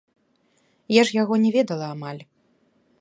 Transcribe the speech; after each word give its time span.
Я 0.95 1.03
ж 1.09 1.15
яго 1.21 1.33
не 1.43 1.49
ведала 1.59 1.91
амаль. 1.97 2.23